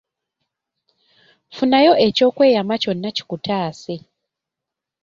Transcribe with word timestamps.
Funayo 1.55 1.93
ekyokweyama 2.07 2.75
kyonna 2.81 3.09
kikutaase. 3.15 3.95